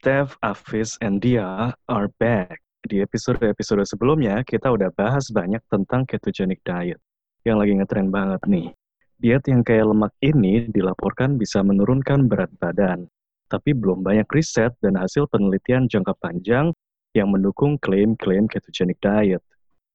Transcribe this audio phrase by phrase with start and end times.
[0.00, 2.56] Steph, Afis, and Dia are back.
[2.88, 6.96] Di episode-episode sebelumnya, kita udah bahas banyak tentang ketogenic diet,
[7.44, 8.72] yang lagi ngetren banget nih.
[9.20, 13.12] Diet yang kayak lemak ini dilaporkan bisa menurunkan berat badan,
[13.52, 16.72] tapi belum banyak riset dan hasil penelitian jangka panjang
[17.12, 19.44] yang mendukung klaim-klaim ketogenic diet.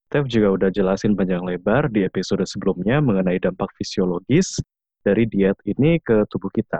[0.06, 4.62] Steph juga udah jelasin panjang lebar di episode sebelumnya mengenai dampak fisiologis
[5.02, 6.78] dari diet ini ke tubuh kita.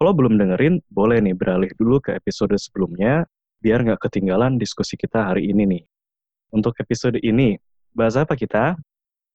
[0.00, 3.28] Kalau belum dengerin, boleh nih beralih dulu ke episode sebelumnya,
[3.60, 5.82] biar nggak ketinggalan diskusi kita hari ini nih.
[6.56, 7.60] Untuk episode ini,
[7.92, 8.80] bahas apa kita?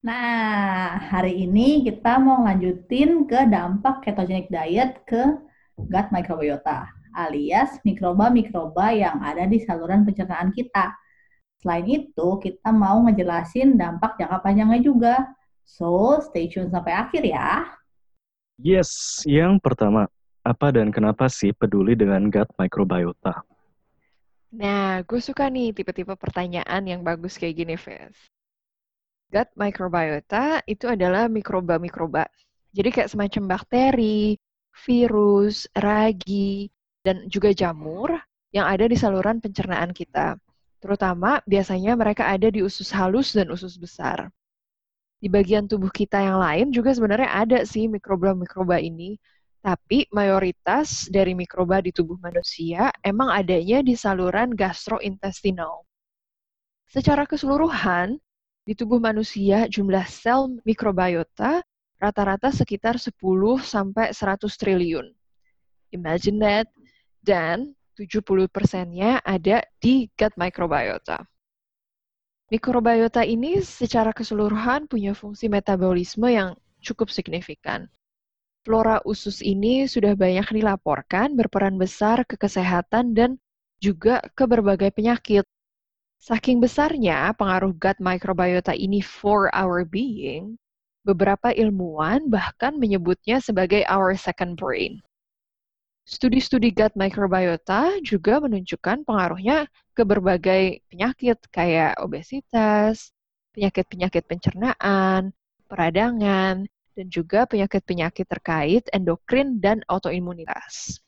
[0.01, 5.37] Nah, hari ini kita mau lanjutin ke dampak ketogenic diet ke
[5.77, 10.97] gut microbiota, alias mikroba-mikroba yang ada di saluran pencernaan kita.
[11.61, 15.29] Selain itu, kita mau ngejelasin dampak jangka panjangnya juga.
[15.61, 17.69] So, stay tune sampai akhir ya.
[18.57, 20.09] Yes, yang pertama,
[20.45, 23.41] apa dan kenapa sih peduli dengan gut microbiota?
[24.55, 28.15] Nah, gue suka nih tipe-tipe pertanyaan yang bagus kayak gini, Fes.
[29.27, 32.29] Gut microbiota itu adalah mikroba-mikroba.
[32.71, 34.37] Jadi kayak semacam bakteri,
[34.85, 36.69] virus, ragi,
[37.03, 38.15] dan juga jamur
[38.55, 40.39] yang ada di saluran pencernaan kita.
[40.79, 44.31] Terutama biasanya mereka ada di usus halus dan usus besar.
[45.19, 49.17] Di bagian tubuh kita yang lain juga sebenarnya ada sih mikroba-mikroba ini,
[49.65, 55.81] tapi mayoritas dari mikroba di tubuh manusia emang adanya di saluran gastrointestinal.
[56.85, 58.21] Secara keseluruhan,
[58.61, 61.65] di tubuh manusia jumlah sel mikrobiota
[61.97, 63.17] rata-rata sekitar 10
[63.57, 65.09] sampai 100 triliun.
[65.97, 66.69] Imagine that.
[67.25, 71.25] Dan 70 persennya ada di gut microbiota.
[72.53, 76.53] Mikrobiota ini secara keseluruhan punya fungsi metabolisme yang
[76.85, 77.89] cukup signifikan
[78.65, 83.37] flora usus ini sudah banyak dilaporkan berperan besar ke kesehatan dan
[83.77, 85.45] juga ke berbagai penyakit.
[86.17, 90.57] Saking besarnya pengaruh gut microbiota ini for our being,
[91.05, 94.97] beberapa ilmuwan bahkan menyebutnya sebagai our second brain.
[96.09, 103.13] Studi-studi gut microbiota juga menunjukkan pengaruhnya ke berbagai penyakit kayak obesitas,
[103.53, 105.29] penyakit-penyakit pencernaan,
[105.69, 111.03] peradangan, dan juga penyakit-penyakit terkait endokrin dan autoimunitas.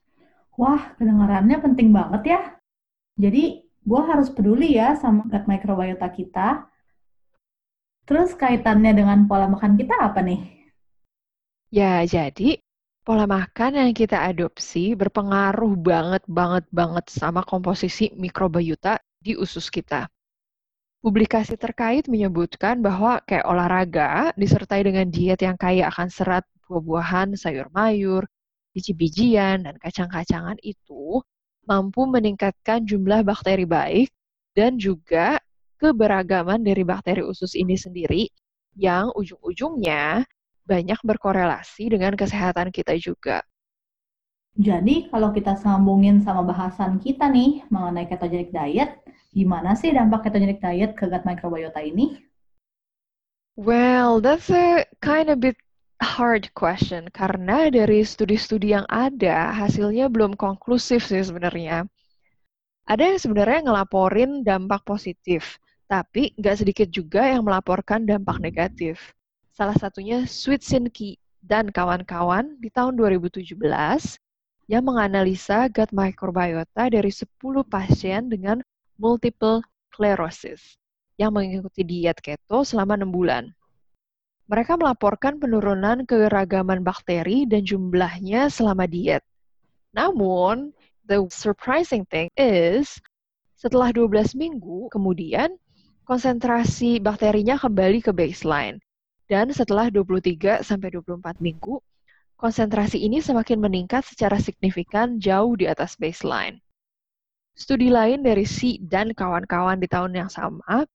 [0.59, 2.41] Wah, kedengarannya penting banget ya.
[3.17, 6.67] Jadi, gue harus peduli ya sama gut microbiota kita.
[8.03, 10.39] Terus kaitannya dengan pola makan kita apa nih?
[11.71, 12.59] Ya, jadi
[13.03, 20.07] pola makan yang kita adopsi berpengaruh banget, banget, banget sama komposisi mikrobiota di usus kita.
[20.97, 27.69] Publikasi terkait menyebutkan bahwa kayak olahraga disertai dengan diet yang kaya akan serat buah-buahan, sayur
[27.69, 28.25] mayur,
[28.73, 31.21] biji-bijian, dan kacang-kacangan itu
[31.69, 34.09] mampu meningkatkan jumlah bakteri baik
[34.57, 35.37] dan juga
[35.77, 38.25] keberagaman dari bakteri usus ini sendiri
[38.73, 40.25] yang ujung-ujungnya
[40.65, 43.45] banyak berkorelasi dengan kesehatan kita juga.
[44.57, 48.97] Jadi kalau kita sambungin sama bahasan kita nih mengenai ketogenic diet,
[49.29, 52.17] gimana sih dampak ketogenic diet ke gut microbiota ini?
[53.53, 55.61] Well, that's a kind of bit
[56.01, 61.85] hard question karena dari studi-studi yang ada hasilnya belum konklusif sih sebenarnya.
[62.89, 69.13] Ada yang sebenarnya ngelaporin dampak positif, tapi nggak sedikit juga yang melaporkan dampak negatif.
[69.53, 73.53] Salah satunya Sweet Sinki dan kawan-kawan di tahun 2017
[74.67, 77.23] yang menganalisa gut microbiota dari 10
[77.67, 78.59] pasien dengan
[78.99, 79.63] multiple
[79.95, 80.75] sclerosis
[81.15, 83.49] yang mengikuti diet keto selama 6 bulan.
[84.47, 89.23] Mereka melaporkan penurunan keragaman bakteri dan jumlahnya selama diet.
[89.91, 90.71] Namun,
[91.03, 92.95] the surprising thing is,
[93.59, 95.55] setelah 12 minggu kemudian,
[96.07, 98.79] konsentrasi bakterinya kembali ke baseline.
[99.27, 101.83] Dan setelah 23 sampai 24 minggu,
[102.37, 106.61] konsentrasi ini semakin meningkat secara signifikan jauh di atas baseline.
[107.57, 110.85] Studi lain dari Si dan kawan-kawan di tahun yang sama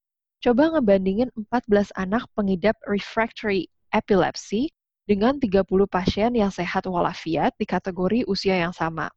[0.43, 4.71] coba ngebandingin 14 anak pengidap refractory epilepsy
[5.06, 9.11] dengan 30 pasien yang sehat walafiat di kategori usia yang sama.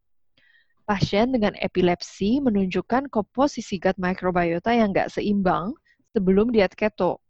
[0.86, 5.74] Pasien dengan epilepsi menunjukkan komposisi gut microbiota yang nggak seimbang
[6.14, 7.22] sebelum diet keto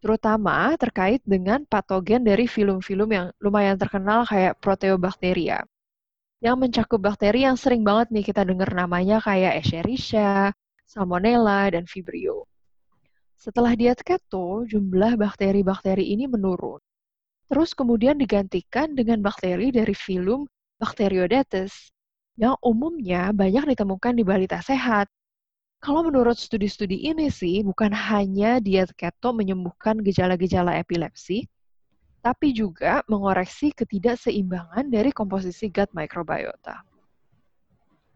[0.00, 5.62] terutama terkait dengan patogen dari film-film yang lumayan terkenal kayak Proteobacteria.
[6.40, 10.56] Yang mencakup bakteri yang sering banget nih kita dengar namanya kayak Escherichia,
[10.88, 12.48] Salmonella, dan Vibrio.
[13.36, 16.80] Setelah diet keto, jumlah bakteri-bakteri ini menurun.
[17.48, 20.48] Terus kemudian digantikan dengan bakteri dari film
[20.80, 21.92] Bacteroidetes.
[22.40, 25.12] yang umumnya banyak ditemukan di balita sehat.
[25.80, 31.48] Kalau menurut studi-studi ini sih, bukan hanya diet keto menyembuhkan gejala-gejala epilepsi,
[32.20, 36.84] tapi juga mengoreksi ketidakseimbangan dari komposisi gut microbiota.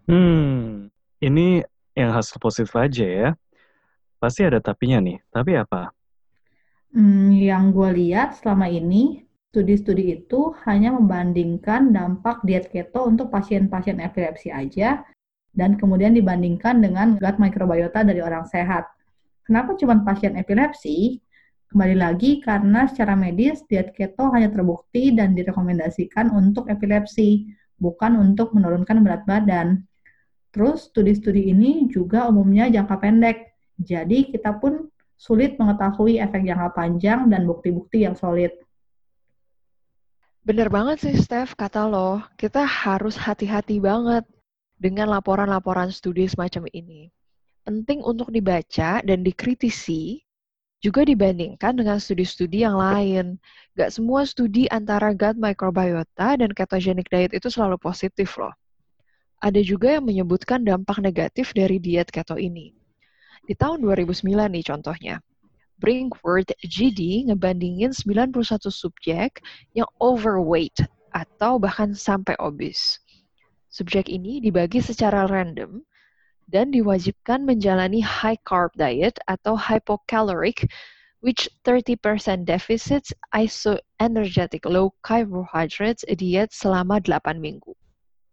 [0.04, 0.92] Hmm,
[1.24, 1.64] ini
[1.96, 3.28] yang hasil positif aja ya.
[4.20, 5.24] Pasti ada tapinya nih.
[5.32, 5.88] Tapi apa?
[6.92, 9.24] Hmm, yang gue lihat selama ini,
[9.56, 15.00] studi-studi itu hanya membandingkan dampak diet keto untuk pasien-pasien epilepsi aja,
[15.54, 18.90] dan kemudian dibandingkan dengan gut microbiota dari orang sehat.
[19.46, 21.22] Kenapa cuma pasien epilepsi?
[21.70, 27.50] Kembali lagi karena secara medis diet keto hanya terbukti dan direkomendasikan untuk epilepsi,
[27.82, 29.82] bukan untuk menurunkan berat badan.
[30.54, 34.86] Terus studi-studi ini juga umumnya jangka pendek, jadi kita pun
[35.18, 38.54] sulit mengetahui efek jangka panjang dan bukti-bukti yang solid.
[40.46, 42.22] Bener banget sih, Steph, kata lo.
[42.38, 44.28] Kita harus hati-hati banget
[44.84, 47.08] dengan laporan-laporan studi semacam ini.
[47.64, 50.20] Penting untuk dibaca dan dikritisi
[50.84, 53.40] juga dibandingkan dengan studi-studi yang lain.
[53.72, 58.52] Gak semua studi antara gut microbiota dan ketogenic diet itu selalu positif loh.
[59.40, 62.76] Ada juga yang menyebutkan dampak negatif dari diet keto ini.
[63.48, 65.16] Di tahun 2009 nih contohnya,
[65.80, 69.40] Brinkworth GD ngebandingin 91 subjek
[69.72, 73.03] yang overweight atau bahkan sampai obes.
[73.74, 75.82] Subjek ini dibagi secara random
[76.46, 80.70] dan diwajibkan menjalani high carb diet atau hypocaloric
[81.26, 81.98] which 30%
[82.46, 83.02] deficit
[83.34, 87.74] isoenergetic low carbohydrates diet selama 8 minggu.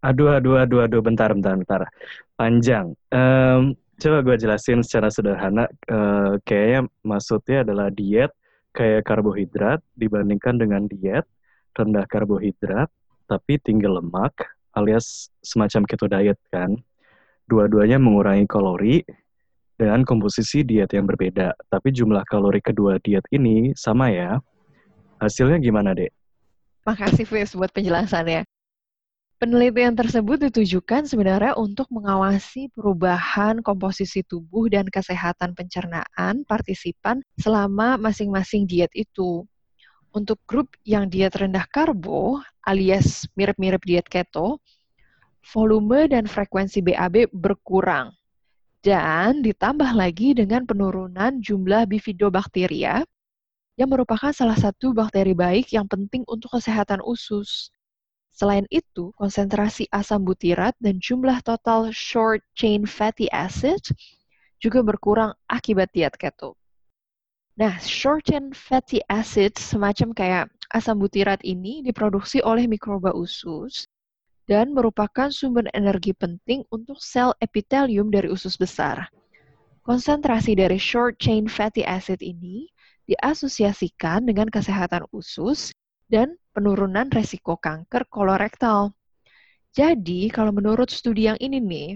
[0.05, 1.89] Aduh, aduh, aduh, aduh, bentar, bentar, bentar.
[2.37, 2.93] Panjang.
[3.09, 5.65] Um, coba gue jelasin secara sederhana.
[5.89, 8.29] Uh, kayaknya maksudnya adalah diet
[8.77, 11.25] kayak karbohidrat dibandingkan dengan diet
[11.73, 12.93] rendah karbohidrat
[13.25, 14.37] tapi tinggi lemak
[14.75, 16.75] alias semacam keto diet kan.
[17.47, 19.03] Dua-duanya mengurangi kalori
[19.75, 21.57] dengan komposisi diet yang berbeda.
[21.67, 24.37] Tapi jumlah kalori kedua diet ini sama ya.
[25.17, 26.13] Hasilnya gimana, Dek?
[26.85, 28.45] Makasih, Fis, buat penjelasannya.
[29.41, 38.69] Penelitian tersebut ditujukan sebenarnya untuk mengawasi perubahan komposisi tubuh dan kesehatan pencernaan partisipan selama masing-masing
[38.69, 39.41] diet itu.
[40.11, 44.59] Untuk grup yang diet rendah karbo, alias mirip-mirip diet keto,
[45.55, 48.11] volume dan frekuensi BAB berkurang.
[48.83, 53.07] Dan ditambah lagi dengan penurunan jumlah bifidobakteria
[53.79, 57.71] yang merupakan salah satu bakteri baik yang penting untuk kesehatan usus.
[58.35, 63.79] Selain itu, konsentrasi asam butirat dan jumlah total short chain fatty acid
[64.59, 66.59] juga berkurang akibat diet keto.
[67.61, 73.85] Nah, short chain fatty acid semacam kayak asam butirat ini diproduksi oleh mikroba usus
[74.49, 79.05] dan merupakan sumber energi penting untuk sel epitelium dari usus besar.
[79.85, 82.65] Konsentrasi dari short chain fatty acid ini
[83.05, 85.69] diasosiasikan dengan kesehatan usus
[86.09, 88.89] dan penurunan resiko kanker kolorektal.
[89.69, 91.89] Jadi, kalau menurut studi yang ini nih,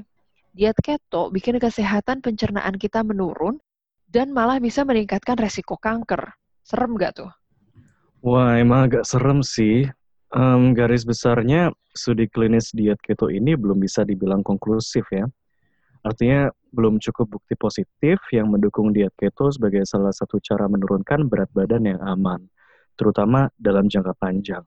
[0.53, 3.57] diet keto bikin kesehatan pencernaan kita menurun
[4.15, 6.31] dan malah bisa meningkatkan resiko kanker.
[6.63, 7.31] Serem nggak tuh?
[8.23, 9.91] Wah, emang agak serem sih.
[10.31, 15.27] Um, garis besarnya, studi klinis diet keto ini belum bisa dibilang konklusif ya.
[16.07, 21.51] Artinya belum cukup bukti positif yang mendukung diet keto sebagai salah satu cara menurunkan berat
[21.51, 22.39] badan yang aman,
[22.95, 24.63] terutama dalam jangka panjang.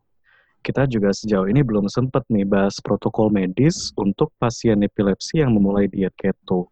[0.61, 5.89] Kita juga sejauh ini belum sempat nih bahas protokol medis untuk pasien epilepsi yang memulai
[5.89, 6.69] diet keto.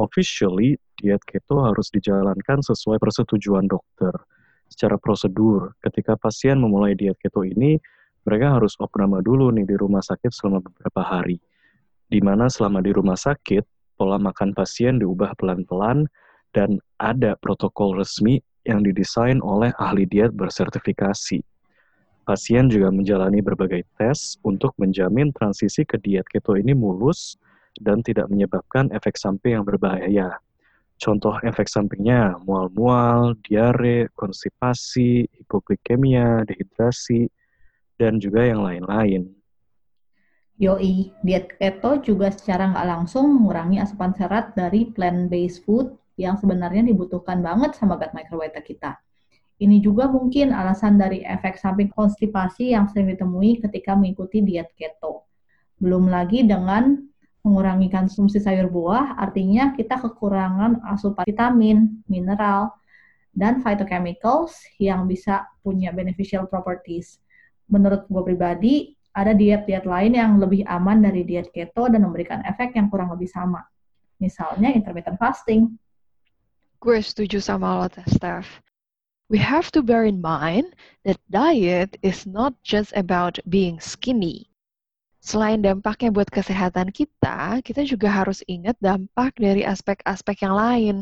[0.00, 4.12] Officially, diet keto harus dijalankan sesuai persetujuan dokter
[4.72, 5.76] secara prosedur.
[5.84, 7.76] Ketika pasien memulai diet keto ini,
[8.24, 11.36] mereka harus opname dulu nih di rumah sakit selama beberapa hari.
[12.08, 16.08] Di mana selama di rumah sakit, pola makan pasien diubah pelan-pelan
[16.56, 21.42] dan ada protokol resmi yang didesain oleh ahli diet bersertifikasi.
[22.22, 27.34] Pasien juga menjalani berbagai tes untuk menjamin transisi ke diet keto ini mulus
[27.80, 30.36] dan tidak menyebabkan efek samping yang berbahaya.
[31.02, 37.26] Contoh efek sampingnya mual-mual, diare, konstipasi, hipoglikemia, dehidrasi,
[37.98, 39.26] dan juga yang lain-lain.
[40.62, 46.86] Yoi, diet keto juga secara nggak langsung mengurangi asupan serat dari plant-based food yang sebenarnya
[46.86, 48.94] dibutuhkan banget sama gut microbiota kita.
[49.58, 55.26] Ini juga mungkin alasan dari efek samping konstipasi yang sering ditemui ketika mengikuti diet keto.
[55.82, 57.10] Belum lagi dengan
[57.42, 62.70] mengurangi konsumsi sayur buah, artinya kita kekurangan asupan vitamin, mineral,
[63.34, 67.18] dan phytochemicals yang bisa punya beneficial properties.
[67.66, 68.74] Menurut gue pribadi,
[69.12, 73.28] ada diet-diet lain yang lebih aman dari diet keto dan memberikan efek yang kurang lebih
[73.28, 73.60] sama.
[74.22, 75.76] Misalnya intermittent fasting.
[76.78, 78.62] Gue setuju sama lo, Steph.
[79.32, 80.76] We have to bear in mind
[81.08, 84.51] that diet is not just about being skinny.
[85.22, 90.96] Selain dampaknya buat kesehatan kita, kita juga harus ingat dampak dari aspek-aspek yang lain.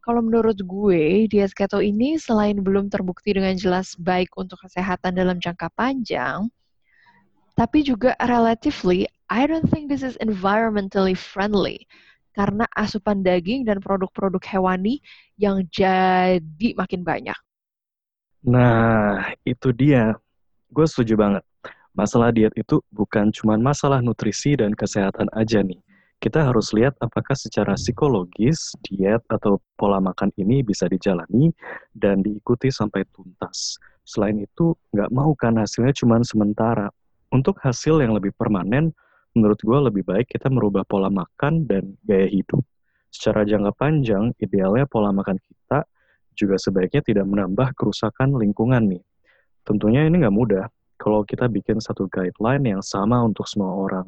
[0.00, 5.36] Kalau menurut gue, diet keto ini selain belum terbukti dengan jelas baik untuk kesehatan dalam
[5.36, 6.48] jangka panjang,
[7.52, 11.84] tapi juga relatively, I don't think this is environmentally friendly
[12.32, 15.04] karena asupan daging dan produk-produk hewani
[15.36, 17.36] yang jadi makin banyak.
[18.48, 20.16] Nah, itu dia.
[20.72, 21.44] Gue setuju banget.
[21.92, 25.76] Masalah diet itu bukan cuma masalah nutrisi dan kesehatan aja nih.
[26.16, 31.52] Kita harus lihat apakah secara psikologis diet atau pola makan ini bisa dijalani
[31.92, 33.76] dan diikuti sampai tuntas.
[34.08, 36.88] Selain itu, nggak mau kan hasilnya cuma sementara.
[37.28, 38.96] Untuk hasil yang lebih permanen,
[39.36, 42.64] menurut gue lebih baik kita merubah pola makan dan gaya hidup.
[43.12, 45.84] Secara jangka panjang, idealnya pola makan kita
[46.32, 49.04] juga sebaiknya tidak menambah kerusakan lingkungan nih.
[49.68, 50.64] Tentunya ini nggak mudah
[51.02, 54.06] kalau kita bikin satu guideline yang sama untuk semua orang.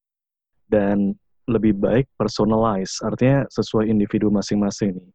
[0.71, 1.19] Dan
[1.51, 5.11] lebih baik personalize, artinya sesuai individu masing-masing nih.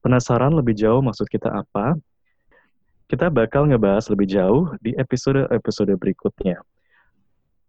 [0.00, 1.92] Penasaran lebih jauh maksud kita apa?
[3.12, 6.64] Kita bakal ngebahas lebih jauh di episode-episode berikutnya.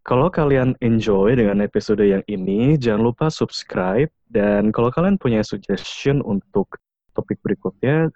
[0.08, 4.10] Kalau kalian enjoy dengan episode yang ini, jangan lupa subscribe.
[4.32, 6.80] Dan kalau kalian punya suggestion untuk
[7.14, 8.10] topik berikutnya,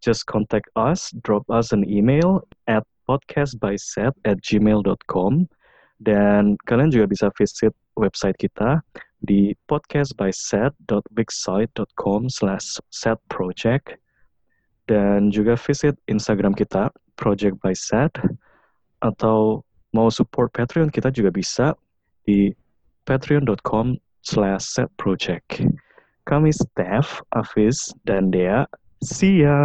[0.00, 5.50] just contact us, drop us an email at podcastbyset at gmail.com.
[5.98, 8.78] Dan kalian juga bisa visit website kita
[9.26, 13.98] di podcastbyset.bigsite.com slash setproject.
[14.86, 18.14] Dan juga visit Instagram kita, Project by Set,
[19.02, 21.74] atau mau support Patreon kita juga bisa
[22.24, 22.54] di
[23.04, 25.66] patreon.com slash setproject.
[26.28, 28.68] Kami Steph, Afis, dan Dea.
[29.02, 29.58] See ya!